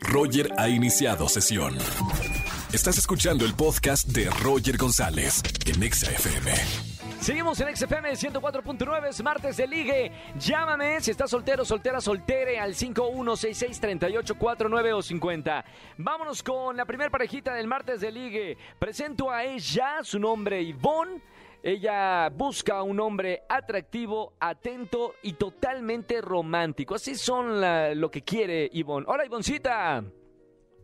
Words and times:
Roger 0.00 0.50
ha 0.58 0.68
iniciado 0.68 1.28
sesión. 1.28 1.76
Estás 2.72 2.98
escuchando 2.98 3.44
el 3.44 3.54
podcast 3.54 4.08
de 4.08 4.28
Roger 4.42 4.76
González 4.76 5.40
en 5.66 5.80
Exa 5.82 6.10
FM. 6.10 6.52
Seguimos 7.20 7.60
en 7.60 7.76
XFM 7.76 8.12
104.9, 8.12 9.08
es 9.08 9.22
martes 9.22 9.56
de 9.56 9.66
ligue. 9.66 10.12
Llámame 10.38 11.00
si 11.00 11.10
estás 11.10 11.30
soltero, 11.30 11.64
soltera, 11.64 12.00
soltere 12.00 12.60
al 12.60 12.74
51663849 12.74 14.94
o 14.94 15.02
50. 15.02 15.64
Vámonos 15.96 16.42
con 16.42 16.76
la 16.76 16.84
primera 16.84 17.10
parejita 17.10 17.54
del 17.54 17.66
martes 17.66 18.00
de 18.00 18.12
ligue. 18.12 18.56
Presento 18.78 19.30
a 19.30 19.44
ella, 19.44 19.98
su 20.02 20.18
nombre 20.18 20.60
Ivonne. 20.62 21.20
Ella 21.62 22.28
busca 22.30 22.82
un 22.82 23.00
hombre 23.00 23.42
atractivo, 23.48 24.34
atento 24.40 25.14
y 25.22 25.32
totalmente 25.34 26.20
romántico. 26.20 26.94
Así 26.94 27.14
son 27.16 27.60
la- 27.60 27.94
lo 27.94 28.10
que 28.10 28.22
quiere 28.22 28.68
Ivonne. 28.72 29.06
Hola 29.08 29.24
Ivoncita. 29.26 30.04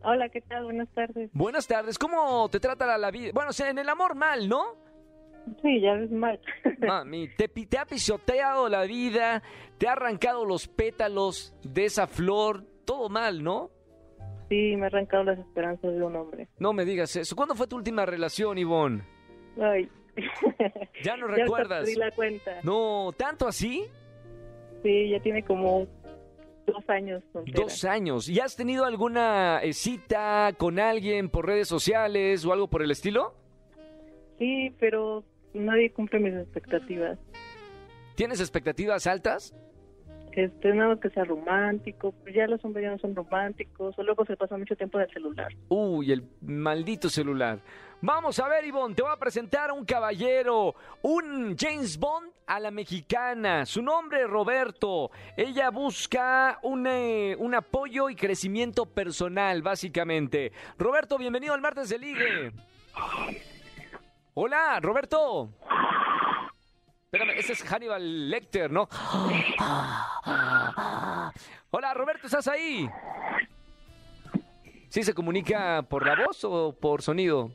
Hola, 0.03 0.29
¿qué 0.29 0.41
tal? 0.41 0.65
Buenas 0.65 0.89
tardes. 0.93 1.29
Buenas 1.33 1.65
tardes. 1.67 1.97
¿Cómo 1.97 2.47
te 2.49 2.59
trata 2.59 2.85
la, 2.85 2.97
la 2.97 3.09
vida? 3.09 3.31
Bueno, 3.33 3.49
o 3.49 3.53
sea, 3.53 3.69
en 3.69 3.79
el 3.79 3.89
amor 3.89 4.15
mal, 4.15 4.47
¿no? 4.47 4.75
Sí, 5.61 5.79
ya 5.79 5.93
ves 5.93 6.11
mal. 6.11 6.39
Mami, 6.79 7.29
te, 7.35 7.47
te 7.47 7.77
ha 7.77 7.85
pisoteado 7.85 8.67
la 8.69 8.83
vida, 8.83 9.41
te 9.77 9.87
ha 9.87 9.93
arrancado 9.93 10.43
los 10.45 10.67
pétalos 10.67 11.55
de 11.63 11.85
esa 11.85 12.05
flor, 12.07 12.65
todo 12.83 13.09
mal, 13.09 13.43
¿no? 13.43 13.71
Sí, 14.49 14.75
me 14.75 14.83
ha 14.83 14.87
arrancado 14.87 15.23
las 15.23 15.39
esperanzas 15.39 15.91
de 15.93 16.03
un 16.03 16.15
hombre. 16.15 16.49
No 16.59 16.73
me 16.73 16.85
digas 16.85 17.15
eso. 17.15 17.35
¿Cuándo 17.35 17.55
fue 17.55 17.65
tu 17.67 17.75
última 17.77 18.05
relación, 18.05 18.57
Ivonne? 18.57 19.03
Ay. 19.59 19.89
Ya 21.03 21.17
no 21.17 21.27
recuerdas. 21.27 21.87
la 21.95 22.11
cuenta. 22.11 22.59
No, 22.63 23.13
¿tanto 23.17 23.47
así? 23.47 23.85
Sí, 24.83 25.09
ya 25.09 25.19
tiene 25.19 25.43
como 25.43 25.87
dos 26.65 26.89
años. 26.89 27.23
Dos 27.53 27.83
años. 27.85 28.29
¿Y 28.29 28.39
has 28.39 28.55
tenido 28.55 28.85
alguna 28.85 29.59
eh, 29.63 29.73
cita 29.73 30.53
con 30.57 30.79
alguien 30.79 31.29
por 31.29 31.45
redes 31.45 31.67
sociales 31.67 32.45
o 32.45 32.53
algo 32.53 32.67
por 32.67 32.81
el 32.81 32.91
estilo? 32.91 33.33
Sí, 34.39 34.73
pero 34.79 35.23
nadie 35.53 35.91
cumple 35.91 36.19
mis 36.19 36.33
expectativas. 36.33 37.17
¿Tienes 38.15 38.39
expectativas 38.39 39.07
altas? 39.07 39.53
Este, 40.35 40.73
nada 40.73 40.99
que 40.99 41.09
sea 41.09 41.23
romántico. 41.23 42.11
pues 42.11 42.35
Ya 42.35 42.45
los 42.47 42.63
hombres 42.65 42.83
ya 42.83 42.91
no 42.91 42.99
son 42.99 43.15
románticos. 43.15 43.97
O 43.97 44.03
luego 44.03 44.25
se 44.25 44.35
pasa 44.35 44.57
mucho 44.57 44.75
tiempo 44.75 44.99
en 44.99 45.05
el 45.05 45.13
celular. 45.13 45.53
Uy, 45.69 46.11
el 46.11 46.27
maldito 46.41 47.09
celular. 47.09 47.59
Vamos 48.01 48.37
a 48.39 48.47
ver, 48.49 48.65
Ivonne, 48.65 48.93
te 48.93 49.01
voy 49.01 49.11
a 49.11 49.17
presentar 49.17 49.69
a 49.69 49.73
un 49.73 49.85
caballero, 49.85 50.75
un 51.01 51.55
James 51.57 51.97
Bond 51.97 52.29
a 52.45 52.59
la 52.59 52.69
mexicana. 52.69 53.65
Su 53.65 53.81
nombre 53.81 54.23
es 54.23 54.29
Roberto. 54.29 55.09
Ella 55.37 55.69
busca 55.69 56.59
un, 56.61 56.85
eh, 56.85 57.35
un 57.39 57.55
apoyo 57.55 58.09
y 58.09 58.15
crecimiento 58.15 58.85
personal, 58.85 59.61
básicamente. 59.61 60.51
Roberto, 60.77 61.17
bienvenido 61.17 61.53
al 61.53 61.61
martes 61.61 61.89
de 61.89 61.97
Ligue. 61.97 62.51
Hola, 64.33 64.79
Roberto. 64.81 65.49
Espérame, 67.15 67.39
ese 67.39 67.53
es 67.53 67.63
Hannibal 67.63 68.29
Lecter, 68.29 68.69
¿no? 68.69 68.89
Hola, 71.71 71.93
Roberto, 71.93 72.27
¿estás 72.27 72.45
ahí? 72.49 72.89
¿Sí 74.89 75.01
se 75.01 75.13
comunica 75.13 75.81
por 75.83 76.05
la 76.05 76.25
voz 76.25 76.43
o 76.43 76.75
por 76.77 77.01
sonido? 77.01 77.53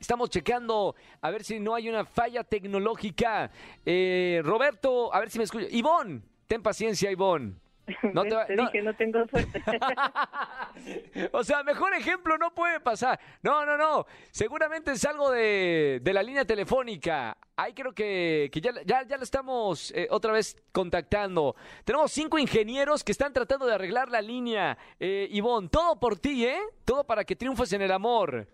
Estamos 0.00 0.30
checando 0.30 0.94
a 1.20 1.30
ver 1.30 1.44
si 1.44 1.60
no 1.60 1.74
hay 1.74 1.90
una 1.90 2.06
falla 2.06 2.42
tecnológica. 2.42 3.50
Eh, 3.84 4.40
Roberto, 4.42 5.12
a 5.12 5.20
ver 5.20 5.28
si 5.28 5.36
me 5.36 5.44
escucha. 5.44 5.66
Ivonne, 5.68 6.22
ten 6.46 6.62
paciencia, 6.62 7.10
Ivonne. 7.10 7.52
No 8.12 8.24
te 8.24 8.30
te 8.46 8.56
no- 8.56 8.64
dije, 8.64 8.82
no 8.82 8.94
tengo 8.94 9.26
suerte. 9.28 9.62
o 11.32 11.44
sea, 11.44 11.62
mejor 11.62 11.94
ejemplo 11.94 12.36
no 12.38 12.52
puede 12.54 12.80
pasar. 12.80 13.18
No, 13.42 13.64
no, 13.64 13.76
no. 13.76 14.06
Seguramente 14.30 14.92
es 14.92 15.04
algo 15.04 15.30
de, 15.30 16.00
de 16.02 16.12
la 16.12 16.22
línea 16.22 16.44
telefónica. 16.44 17.36
Ahí 17.56 17.72
creo 17.72 17.92
que, 17.94 18.50
que 18.52 18.60
ya, 18.60 18.72
ya, 18.84 19.02
ya 19.06 19.16
la 19.16 19.22
estamos 19.22 19.90
eh, 19.92 20.08
otra 20.10 20.32
vez 20.32 20.56
contactando. 20.72 21.56
Tenemos 21.84 22.12
cinco 22.12 22.38
ingenieros 22.38 23.02
que 23.02 23.12
están 23.12 23.32
tratando 23.32 23.66
de 23.66 23.74
arreglar 23.74 24.10
la 24.10 24.20
línea. 24.20 24.76
Eh, 25.00 25.28
Ivonne, 25.30 25.68
todo 25.68 25.98
por 25.98 26.18
ti, 26.18 26.44
¿eh? 26.44 26.60
Todo 26.84 27.04
para 27.04 27.24
que 27.24 27.36
triunfes 27.36 27.72
en 27.72 27.82
el 27.82 27.92
amor. 27.92 28.46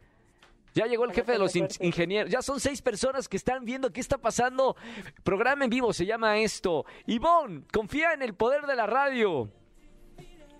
Ya 0.74 0.86
llegó 0.86 1.04
el 1.04 1.12
jefe 1.12 1.32
de 1.32 1.38
los 1.38 1.54
in- 1.56 1.68
ingenieros. 1.80 2.30
Ya 2.30 2.40
son 2.42 2.58
seis 2.60 2.80
personas 2.80 3.28
que 3.28 3.36
están 3.36 3.64
viendo 3.64 3.92
qué 3.92 4.00
está 4.00 4.18
pasando. 4.18 4.76
Programa 5.22 5.64
en 5.64 5.70
vivo 5.70 5.92
se 5.92 6.06
llama 6.06 6.38
esto. 6.38 6.84
Ivonne, 7.06 7.64
confía 7.72 8.12
en 8.14 8.22
el 8.22 8.34
poder 8.34 8.66
de 8.66 8.76
la 8.76 8.86
radio. 8.86 9.50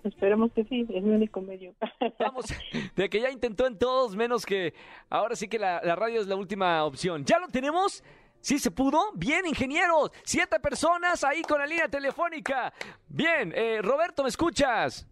Esperemos 0.03 0.51
que 0.51 0.65
sí, 0.65 0.81
es 0.93 1.01
mi 1.01 1.11
único 1.15 1.39
medio. 1.41 1.73
Vamos, 2.19 2.45
de 2.95 3.09
que 3.09 3.21
ya 3.21 3.29
intentó 3.31 3.65
en 3.65 3.77
todos, 3.77 4.15
menos 4.15 4.45
que 4.45 4.73
ahora 5.09 5.35
sí 5.35 5.47
que 5.47 5.57
la, 5.57 5.81
la 5.83 5.95
radio 5.95 6.19
es 6.21 6.27
la 6.27 6.35
última 6.35 6.83
opción. 6.83 7.23
¿Ya 7.25 7.39
lo 7.39 7.47
tenemos? 7.47 8.03
¿Sí 8.41 8.59
se 8.59 8.69
pudo? 8.71 9.13
Bien, 9.15 9.45
ingenieros. 9.45 10.11
Siete 10.25 10.59
personas 10.59 11.23
ahí 11.23 11.41
con 11.43 11.57
la 11.59 11.65
línea 11.65 11.87
telefónica. 11.87 12.73
Bien, 13.07 13.53
eh, 13.55 13.79
Roberto, 13.81 14.23
¿me 14.23 14.29
escuchas? 14.29 15.07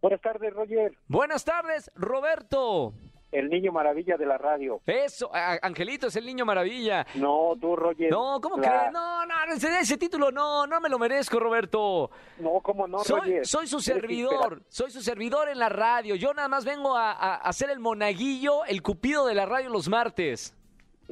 Buenas 0.00 0.20
tardes, 0.20 0.52
Roger. 0.52 0.98
Buenas 1.06 1.44
tardes, 1.44 1.88
Roberto. 1.94 2.92
El 3.32 3.48
niño 3.48 3.72
maravilla 3.72 4.16
de 4.18 4.26
la 4.26 4.36
radio. 4.36 4.80
Eso, 4.86 5.30
Angelito 5.32 6.06
es 6.08 6.16
el 6.16 6.26
niño 6.26 6.44
maravilla. 6.44 7.06
No, 7.14 7.54
tú, 7.58 7.74
Roger. 7.74 8.10
No, 8.10 8.38
¿cómo 8.42 8.58
La- 8.58 8.68
crees? 8.68 8.92
No, 8.92 9.24
no, 9.24 9.34
ese, 9.54 9.80
ese 9.80 9.96
título 9.96 10.30
no, 10.30 10.66
no 10.66 10.80
me 10.82 10.90
lo 10.90 10.98
merezco, 10.98 11.40
Roberto. 11.40 12.10
No, 12.38 12.60
¿cómo 12.60 12.86
no, 12.86 12.98
soy, 12.98 13.20
Roger? 13.20 13.46
soy 13.46 13.66
su 13.66 13.80
servidor, 13.80 14.62
soy 14.68 14.90
su 14.90 15.00
servidor 15.00 15.48
en 15.48 15.58
la 15.58 15.70
radio. 15.70 16.14
Yo 16.14 16.34
nada 16.34 16.48
más 16.48 16.66
vengo 16.66 16.94
a, 16.96 17.12
a- 17.12 17.36
a 17.36 17.52
ser 17.54 17.70
el 17.70 17.80
monaguillo, 17.80 18.64
el 18.66 18.82
cupido 18.82 19.26
de 19.26 19.34
la 19.34 19.46
radio 19.46 19.70
los 19.70 19.88
martes. 19.88 20.54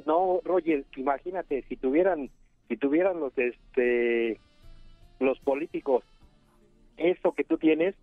No, 0.04 0.40
Roger, 0.44 0.84
imagínate, 0.96 1.64
si 1.68 1.76
tuvieran, 1.76 2.30
si 2.68 2.76
tuvieran 2.76 3.18
los, 3.18 3.32
este, 3.38 4.38
los 5.18 5.38
políticos 5.40 6.04
eso 6.98 7.32
que 7.32 7.44
tú 7.44 7.56
tienes, 7.56 7.94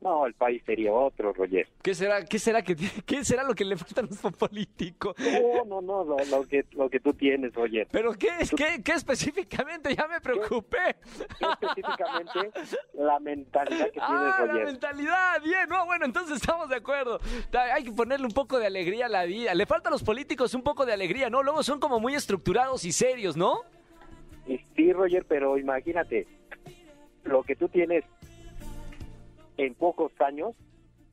no, 0.00 0.24
el 0.26 0.34
país 0.34 0.62
sería 0.64 0.92
otro, 0.92 1.32
Roger. 1.32 1.68
¿Qué 1.82 1.94
será, 1.94 2.24
qué 2.24 2.38
será, 2.38 2.62
que, 2.62 2.74
qué 3.04 3.24
será 3.24 3.42
lo 3.44 3.54
que 3.54 3.64
le 3.64 3.76
falta 3.76 4.00
a 4.00 4.04
los 4.04 4.18
políticos? 4.36 5.14
No, 5.18 5.64
no, 5.64 5.80
no, 5.82 6.04
lo, 6.04 6.16
lo 6.24 6.46
que, 6.48 6.64
lo 6.72 6.88
que 6.88 7.00
tú 7.00 7.12
tienes, 7.12 7.52
Roger. 7.54 7.86
¿Pero 7.90 8.12
qué, 8.14 8.28
qué, 8.56 8.82
qué 8.82 8.92
específicamente? 8.92 9.94
Ya 9.94 10.06
me 10.08 10.20
preocupé. 10.20 10.96
Específicamente, 11.40 12.50
la 12.94 13.18
mentalidad 13.20 13.86
que 13.86 13.90
tienes, 13.92 14.08
Ah, 14.08 14.36
la 14.40 14.46
Roger. 14.46 14.64
mentalidad, 14.66 15.42
bien, 15.42 15.68
no, 15.68 15.84
bueno, 15.86 16.04
entonces 16.06 16.36
estamos 16.36 16.68
de 16.68 16.76
acuerdo. 16.76 17.20
Hay 17.74 17.84
que 17.84 17.92
ponerle 17.92 18.26
un 18.26 18.32
poco 18.32 18.58
de 18.58 18.66
alegría 18.66 19.06
a 19.06 19.08
la 19.10 19.24
vida. 19.24 19.54
Le 19.54 19.66
falta 19.66 19.88
a 19.88 19.92
los 19.92 20.02
políticos 20.02 20.54
un 20.54 20.62
poco 20.62 20.86
de 20.86 20.92
alegría, 20.92 21.28
¿no? 21.30 21.42
Luego 21.42 21.62
son 21.62 21.78
como 21.80 22.00
muy 22.00 22.14
estructurados 22.14 22.84
y 22.84 22.92
serios, 22.92 23.36
¿no? 23.36 23.60
Sí, 24.76 24.92
Roger, 24.92 25.24
pero 25.28 25.58
imagínate, 25.58 26.26
lo 27.24 27.42
que 27.42 27.54
tú 27.54 27.68
tienes 27.68 28.04
en 29.64 29.74
pocos 29.74 30.12
años, 30.20 30.54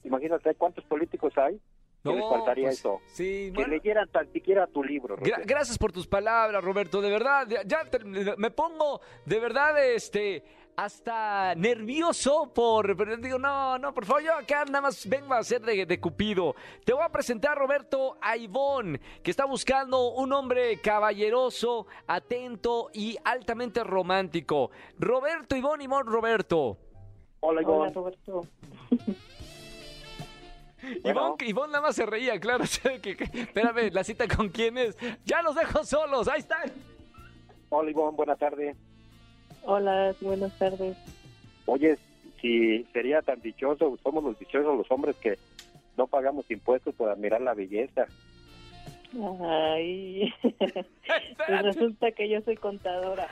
imagínate 0.04 0.54
cuántos 0.56 0.84
políticos 0.86 1.34
hay 1.38 1.60
que 2.04 2.14
les 2.14 2.24
faltaría 2.30 2.68
pues, 2.68 2.80
eso. 2.80 3.02
Sí, 3.08 3.52
Que 3.54 3.62
bueno. 3.64 3.74
leyeran 3.74 4.08
tan 4.10 4.32
siquiera 4.32 4.66
tu 4.68 4.82
libro, 4.84 5.18
Gra- 5.18 5.44
gracias 5.46 5.78
por 5.78 5.92
tus 5.92 6.08
palabras, 6.08 6.64
Roberto. 6.64 7.02
De 7.02 7.10
verdad, 7.10 7.46
ya- 7.66 7.84
te- 7.84 8.00
me 8.38 8.50
pongo 8.52 9.02
de 9.26 9.40
verdad, 9.40 9.84
este, 9.94 10.44
hasta 10.78 11.54
nervioso 11.56 12.54
por, 12.54 12.96
pero 12.96 13.18
digo, 13.18 13.38
no, 13.40 13.78
no, 13.80 13.94
por 13.94 14.06
favor, 14.06 14.22
yo 14.24 14.34
acá 14.36 14.64
nada 14.66 14.82
más 14.82 15.10
vengo 15.10 15.34
a 15.34 15.44
ser 15.44 15.62
de, 15.64 15.86
de 15.86 16.00
Cupido. 16.00 16.56
Te 16.86 16.94
voy 16.94 17.04
a 17.04 17.10
presentar, 17.10 17.58
Roberto, 17.58 18.18
a 18.22 18.38
Ivonne, 18.38 19.02
que 19.22 19.32
está 19.32 19.44
buscando 19.46 20.12
un 20.12 20.32
hombre 20.32 20.80
caballeroso, 20.80 21.88
atento 22.06 22.90
y 22.94 23.18
altamente 23.26 23.84
romántico. 23.84 24.70
Roberto, 25.00 25.56
Ivonne, 25.58 25.84
Ivonne, 25.84 26.10
Roberto. 26.10 26.78
Hola, 27.50 27.62
Hola, 27.62 27.62
Ivonne. 27.62 27.94
Roberto. 27.94 28.48
Bueno. 31.02 31.20
Ivonne, 31.36 31.46
Ivonne 31.50 31.72
nada 31.74 31.82
más 31.88 31.96
se 31.96 32.06
reía, 32.06 32.40
claro. 32.40 32.64
que- 33.02 33.18
que- 33.18 33.42
espérame, 33.42 33.92
la 33.92 34.04
cita 34.04 34.26
con 34.28 34.50
quién 34.50 34.78
es. 34.78 34.96
Ya 35.26 35.42
los 35.42 35.56
dejo 35.56 35.84
solos, 35.84 36.28
ahí 36.30 36.40
están. 36.40 36.72
Hola, 37.70 37.90
Ivonne, 37.92 38.16
buenas 38.16 38.38
tardes. 38.40 38.78
Hola, 39.64 40.16
buenas 40.22 40.58
tardes. 40.58 40.96
Oye, 41.66 41.98
si 42.42 42.84
sería 42.94 43.22
tan 43.22 43.42
dichoso, 43.42 43.98
somos 44.04 44.24
los 44.24 44.40
dichosos 44.40 44.78
los 44.78 44.90
hombres 44.92 45.16
que 45.18 45.38
no 45.98 46.08
pagamos 46.08 46.50
impuestos 46.52 46.94
por 46.96 47.10
admirar 47.10 47.42
la 47.42 47.54
belleza. 47.54 48.06
Ay. 49.20 50.32
pues 50.42 51.62
resulta 51.64 52.12
que 52.12 52.30
yo 52.30 52.42
soy 52.42 52.56
contadora. 52.56 53.26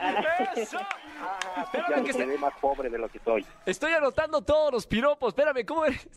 ¡Eso! 0.56 0.78
ya 1.58 1.62
Espérame, 1.64 2.06
que 2.06 2.14
se 2.14 2.26
ve 2.26 2.38
más 2.38 2.54
pobre 2.60 2.90
de 2.90 2.98
lo 2.98 3.08
que 3.10 3.20
soy. 3.20 3.46
Estoy 3.66 3.94
anotando 3.94 4.42
todos 4.42 4.72
los 4.72 4.88
piropos. 4.88 5.30
Espérame, 5.30 5.66
¿cómo 5.66 5.86
eres? 5.86 6.08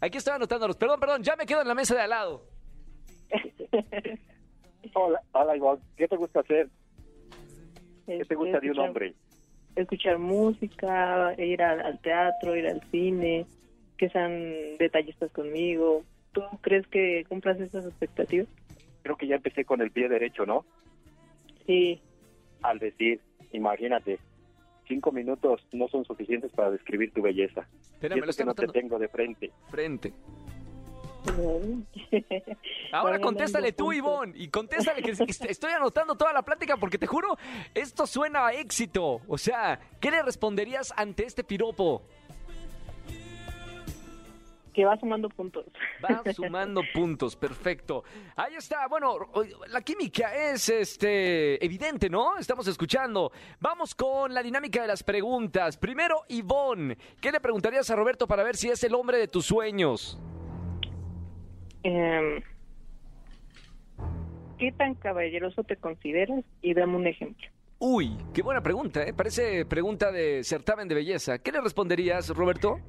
Aquí 0.00 0.18
estoy 0.18 0.34
anotándolos. 0.34 0.76
Perdón, 0.76 1.00
perdón, 1.00 1.22
ya 1.22 1.36
me 1.36 1.46
quedo 1.46 1.62
en 1.62 1.68
la 1.68 1.74
mesa 1.74 1.94
de 1.94 2.02
al 2.02 2.10
lado. 2.10 2.42
Hola, 4.96 5.20
hola 5.32 5.56
Ivonne, 5.56 5.82
¿qué 5.96 6.06
te 6.06 6.16
gusta 6.16 6.40
hacer? 6.40 6.68
¿Qué 8.06 8.24
te 8.24 8.34
gusta 8.36 8.60
de 8.60 8.70
un 8.70 8.78
hombre? 8.78 9.14
Escuchar 9.74 10.18
música, 10.18 11.34
ir 11.36 11.62
al, 11.62 11.80
al 11.80 11.98
teatro, 11.98 12.54
ir 12.54 12.68
al 12.68 12.80
cine. 12.92 13.44
que 13.96 14.08
sean 14.10 14.76
detallistas 14.78 15.32
conmigo. 15.32 16.04
¿Tú 16.32 16.42
crees 16.60 16.86
que 16.88 17.24
cumplas 17.28 17.58
esas 17.58 17.86
expectativas? 17.86 18.46
Creo 19.04 19.16
que 19.16 19.28
ya 19.28 19.36
empecé 19.36 19.64
con 19.64 19.80
el 19.80 19.92
pie 19.92 20.08
derecho, 20.08 20.44
¿no? 20.46 20.64
Sí, 21.66 22.02
Al 22.62 22.78
decir, 22.80 23.20
imagínate, 23.52 24.18
cinco 24.88 25.12
minutos 25.12 25.64
no 25.72 25.86
son 25.88 26.04
suficientes 26.04 26.50
para 26.52 26.70
describir 26.70 27.12
tu 27.12 27.22
belleza. 27.22 27.68
Espérame, 27.92 28.24
lo 28.26 28.32
que 28.32 28.44
no 28.44 28.54
te 28.54 28.66
tengo 28.68 28.98
de 28.98 29.08
frente. 29.08 29.52
Frente. 29.70 30.12
Ahora 32.92 33.18
contéstale 33.20 33.72
tú. 33.72 33.92
Ivonne, 33.92 34.32
y 34.36 34.48
contéstale 34.48 35.02
que 35.02 35.10
est- 35.12 35.44
estoy 35.48 35.72
anotando 35.72 36.14
toda 36.16 36.32
la 36.32 36.42
plática 36.42 36.76
porque 36.76 36.98
te 36.98 37.06
juro, 37.06 37.36
esto 37.74 38.06
suena 38.06 38.46
a 38.48 38.52
éxito. 38.54 39.20
O 39.28 39.38
sea, 39.38 39.80
¿qué 40.00 40.10
le 40.10 40.22
responderías 40.22 40.92
ante 40.96 41.24
este 41.24 41.44
piropo? 41.44 42.02
Que 44.74 44.84
va 44.84 44.98
sumando 44.98 45.30
puntos. 45.30 45.64
Va 46.04 46.22
sumando 46.34 46.82
puntos, 46.92 47.36
perfecto. 47.36 48.04
Ahí 48.36 48.56
está, 48.56 48.86
bueno, 48.88 49.16
la 49.68 49.80
química 49.80 50.34
es 50.34 50.68
este 50.68 51.64
evidente, 51.64 52.10
¿no? 52.10 52.36
Estamos 52.36 52.66
escuchando. 52.66 53.32
Vamos 53.60 53.94
con 53.94 54.34
la 54.34 54.42
dinámica 54.42 54.82
de 54.82 54.88
las 54.88 55.02
preguntas. 55.02 55.78
Primero, 55.78 56.24
Ivonne, 56.28 56.98
¿qué 57.20 57.32
le 57.32 57.40
preguntarías 57.40 57.88
a 57.90 57.96
Roberto 57.96 58.26
para 58.26 58.42
ver 58.42 58.56
si 58.56 58.68
es 58.68 58.84
el 58.84 58.94
hombre 58.94 59.18
de 59.18 59.28
tus 59.28 59.46
sueños? 59.46 60.18
Em, 61.84 62.42
¿Qué 64.58 64.72
tan 64.72 64.94
caballeroso 64.94 65.62
te 65.62 65.76
consideras? 65.76 66.44
Y 66.62 66.74
dame 66.74 66.96
un 66.96 67.06
ejemplo. 67.06 67.46
Uy, 67.78 68.16
qué 68.32 68.42
buena 68.42 68.62
pregunta, 68.62 69.02
¿eh? 69.02 69.12
Parece 69.12 69.66
pregunta 69.66 70.10
de 70.10 70.42
certamen 70.42 70.88
de 70.88 70.94
belleza. 70.94 71.38
¿Qué 71.38 71.52
le 71.52 71.60
responderías, 71.60 72.30
Roberto? 72.30 72.80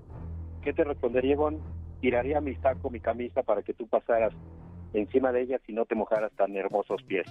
¿Qué 0.65 0.73
te 0.73 0.83
respondería, 0.83 1.33
Ivonne? 1.33 1.59
Tiraría 2.01 2.41
mi 2.41 2.55
saco, 2.55 2.89
mi 2.89 2.99
camisa 2.99 3.41
para 3.43 3.61
que 3.61 3.73
tú 3.73 3.87
pasaras 3.87 4.33
encima 4.93 5.31
de 5.31 5.43
ellas 5.43 5.61
y 5.67 5.73
no 5.73 5.85
te 5.85 5.95
mojaras 5.95 6.31
tan 6.35 6.55
hermosos 6.55 7.01
pies. 7.03 7.25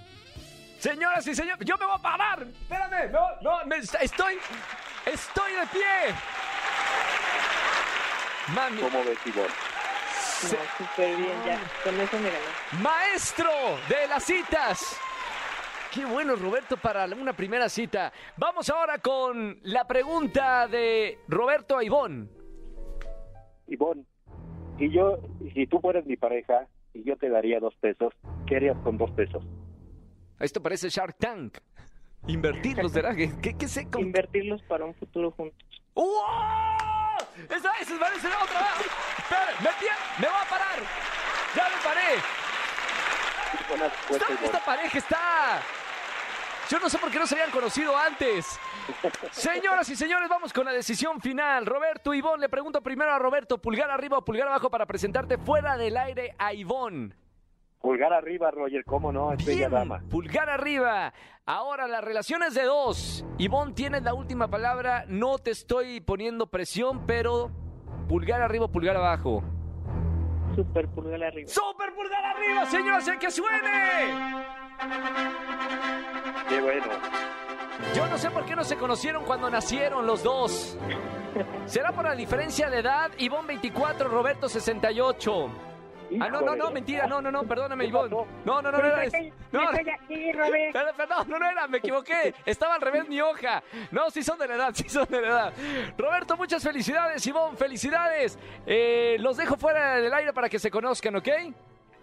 Señoras 0.78 1.26
y 1.26 1.34
señores, 1.34 1.66
yo 1.66 1.76
me 1.76 1.84
voy 1.86 1.96
a 1.98 2.02
parar. 2.02 2.42
Espérame, 2.42 3.10
no, 3.12 3.26
no, 3.42 3.66
me- 3.66 3.76
estoy, 3.78 4.34
estoy 5.06 5.52
de 5.52 5.66
pie. 5.72 6.14
Mami, 8.54 8.80
¿Cómo 8.80 9.02
ves, 9.04 9.18
Ivonne? 9.26 9.48
se- 10.12 10.56
No, 10.56 10.62
súper 10.78 11.16
bien, 11.16 11.32
ya. 11.46 11.58
Con 11.82 12.00
eso 12.00 12.18
me 12.18 12.30
ganó. 12.30 12.82
maestro 12.82 13.50
de 13.88 14.06
las 14.08 14.22
citas. 14.24 15.00
Qué 15.92 16.04
bueno, 16.04 16.36
Roberto, 16.36 16.76
para 16.76 17.04
una 17.06 17.32
primera 17.32 17.68
cita. 17.68 18.12
Vamos 18.36 18.68
ahora 18.68 18.98
con 18.98 19.58
la 19.62 19.86
pregunta 19.86 20.66
de 20.68 21.18
Roberto 21.28 21.78
a 21.78 21.84
Ivonne. 23.68 24.04
Si 24.78 24.90
yo, 24.90 25.18
si 25.54 25.66
tú 25.66 25.80
fueras 25.80 26.04
mi 26.06 26.16
pareja 26.16 26.66
y 26.92 27.04
yo 27.04 27.16
te 27.16 27.28
daría 27.28 27.60
dos 27.60 27.74
pesos, 27.76 28.12
¿qué 28.46 28.56
harías 28.56 28.76
con 28.78 28.98
dos 28.98 29.10
pesos? 29.12 29.44
Esto 30.40 30.62
parece 30.62 30.88
Shark 30.88 31.16
Tank. 31.18 31.58
Invertir 32.26 32.78
los 32.78 32.92
de 32.92 33.02
¿Qué, 33.42 33.56
qué 33.56 33.68
sé? 33.68 33.88
con- 33.90 34.00
Invertirlos 34.02 34.62
para 34.62 34.84
un 34.84 34.94
futuro 34.94 35.30
juntos. 35.32 35.58
¡Wow! 35.94 36.04
¡Esa 37.50 37.72
es! 37.80 37.92
¡Parece 37.98 38.26
otra 38.28 38.60
vez! 38.78 38.90
Espera, 39.18 39.46
me, 39.60 40.26
voy 40.26 40.36
a 40.42 40.48
parar. 40.48 40.78
¡Ya 41.54 41.68
me 41.68 41.84
paré! 41.84 42.20
Esta 44.44 44.64
pareja 44.64 44.98
está... 44.98 45.60
Yo 46.70 46.78
no 46.80 46.88
sé 46.88 46.98
por 46.98 47.10
qué 47.10 47.18
no 47.18 47.26
se 47.26 47.34
habían 47.34 47.50
conocido 47.50 47.96
antes. 47.96 48.58
Señoras 49.30 49.88
y 49.90 49.96
señores, 49.96 50.28
vamos 50.28 50.52
con 50.52 50.64
la 50.64 50.72
decisión 50.72 51.20
final. 51.20 51.66
Roberto, 51.66 52.14
Ivonne, 52.14 52.40
le 52.40 52.48
pregunto 52.48 52.82
primero 52.82 53.12
a 53.12 53.18
Roberto, 53.18 53.58
pulgar 53.58 53.90
arriba 53.90 54.18
o 54.18 54.24
pulgar 54.24 54.48
abajo 54.48 54.70
para 54.70 54.86
presentarte 54.86 55.36
fuera 55.38 55.76
del 55.76 55.96
aire 55.96 56.34
a 56.38 56.52
Ivonne. 56.54 57.14
Pulgar 57.80 58.14
arriba, 58.14 58.50
Roger, 58.50 58.82
¿cómo 58.86 59.12
no? 59.12 59.32
Es 59.32 59.44
bella 59.44 59.68
Bien, 59.68 59.70
dama. 59.70 60.02
pulgar 60.10 60.48
arriba. 60.48 61.12
Ahora 61.44 61.86
las 61.86 62.02
relaciones 62.02 62.54
de 62.54 62.62
dos. 62.64 63.26
Ivonne, 63.36 63.74
tienes 63.74 64.02
la 64.02 64.14
última 64.14 64.48
palabra. 64.48 65.04
No 65.06 65.36
te 65.38 65.50
estoy 65.50 66.00
poniendo 66.00 66.46
presión, 66.46 67.04
pero 67.06 67.50
pulgar 68.08 68.40
arriba 68.40 68.64
o 68.64 68.72
pulgar 68.72 68.96
abajo. 68.96 69.44
Súper 70.56 70.88
pulgar 70.88 71.22
arriba. 71.24 71.48
¡Super 71.48 71.92
pulgar 71.94 72.24
arriba, 72.24 72.64
señores! 72.66 73.06
¡El 73.08 73.18
que 73.18 73.30
suene! 73.30 74.53
Qué 76.48 76.60
bueno. 76.60 76.86
Yo 77.94 78.06
no 78.06 78.18
sé 78.18 78.30
por 78.30 78.44
qué 78.44 78.56
no 78.56 78.64
se 78.64 78.76
conocieron 78.76 79.24
cuando 79.24 79.50
nacieron 79.50 80.06
los 80.06 80.22
dos. 80.22 80.76
¿Será 81.66 81.92
por 81.92 82.04
la 82.04 82.14
diferencia 82.14 82.70
de 82.70 82.78
edad? 82.78 83.10
Ivonne 83.18 83.48
24, 83.48 84.08
Roberto 84.08 84.48
68. 84.48 85.50
Ah, 86.20 86.28
no, 86.28 86.40
no, 86.42 86.54
no, 86.54 86.70
mentira, 86.70 87.06
no, 87.06 87.20
no, 87.20 87.30
no, 87.30 87.44
perdóname, 87.44 87.84
¿Qué 87.84 87.88
Ivonne. 87.88 88.10
No, 88.44 88.62
no, 88.62 88.70
no, 88.70 88.72
no, 88.72 88.78
era. 88.78 89.04
No. 89.50 89.70
Perdón, 89.70 90.94
perdón, 90.96 91.28
no, 91.28 91.38
no 91.38 91.50
era, 91.50 91.66
me 91.66 91.78
equivoqué. 91.78 92.34
Estaba 92.44 92.74
al 92.74 92.80
revés 92.80 93.08
mi 93.08 93.20
hoja. 93.20 93.62
No, 93.90 94.10
sí 94.10 94.22
son 94.22 94.38
de 94.38 94.48
la 94.48 94.54
edad, 94.54 94.70
sí 94.74 94.88
son 94.88 95.06
de 95.08 95.20
la 95.20 95.28
edad. 95.28 95.52
Roberto, 95.96 96.36
muchas 96.36 96.62
felicidades, 96.62 97.26
Ivonne, 97.26 97.56
felicidades. 97.56 98.38
Eh, 98.66 99.16
los 99.20 99.36
dejo 99.36 99.56
fuera 99.56 99.96
del 99.96 100.12
aire 100.12 100.32
para 100.32 100.48
que 100.48 100.58
se 100.58 100.70
conozcan, 100.70 101.16
¿ok? 101.16 101.28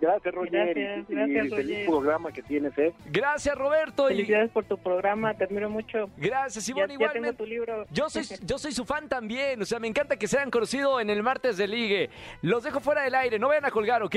Gracias, 0.01 0.33
Roger. 0.33 0.51
Gracias, 0.75 1.05
y, 1.09 1.11
y 1.11 1.15
gracias, 1.15 1.49
feliz 1.49 1.69
Roger. 1.77 1.85
programa 1.85 2.31
que 2.31 2.41
tienes, 2.41 2.77
¿eh? 2.79 2.93
Gracias, 3.05 3.55
Roberto. 3.55 4.09
Y 4.09 4.15
Felicidades 4.15 4.49
por 4.51 4.65
tu 4.65 4.77
programa, 4.77 5.33
te 5.35 5.43
admiro 5.43 5.69
mucho. 5.69 6.09
gracias, 6.17 6.65
Ya, 6.65 6.71
Ivonne, 6.71 6.93
ya 6.93 6.97
tengo 6.97 7.03
igualmente. 7.11 7.37
tu 7.37 7.45
libro. 7.45 7.85
Yo 7.91 8.09
soy, 8.09 8.23
yo 8.45 8.57
soy 8.57 8.71
su 8.71 8.83
fan 8.85 9.07
también, 9.07 9.61
o 9.61 9.65
sea, 9.65 9.79
me 9.79 9.87
encanta 9.87 10.17
que 10.17 10.27
se 10.27 10.37
hayan 10.37 10.49
conocido 10.51 10.99
en 10.99 11.09
el 11.11 11.21
martes 11.23 11.55
de 11.57 11.67
ligue. 11.67 12.09
Los 12.41 12.63
dejo 12.63 12.79
fuera 12.79 13.03
del 13.03 13.13
aire, 13.15 13.37
no 13.39 13.47
vayan 13.49 13.65
a 13.65 13.71
colgar, 13.71 14.01
¿ok? 14.03 14.15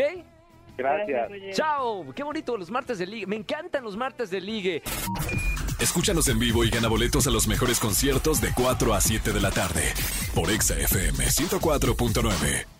Gracias. 0.76 1.28
Roger. 1.28 1.54
Chao, 1.54 2.06
qué 2.16 2.22
bonito 2.22 2.56
los 2.56 2.70
martes 2.70 2.98
de 2.98 3.06
ligue, 3.06 3.26
me 3.26 3.36
encantan 3.36 3.84
los 3.84 3.96
martes 3.96 4.30
de 4.30 4.40
ligue. 4.40 4.82
Escúchanos 5.80 6.28
en 6.28 6.38
vivo 6.38 6.64
y 6.64 6.70
gana 6.70 6.88
boletos 6.88 7.26
a 7.26 7.30
los 7.30 7.46
mejores 7.46 7.78
conciertos 7.78 8.40
de 8.40 8.48
4 8.56 8.94
a 8.94 9.00
7 9.00 9.32
de 9.32 9.40
la 9.40 9.50
tarde 9.50 9.82
por 10.34 10.50
Exa 10.50 10.78
FM 10.78 11.24
104.9. 11.26 12.73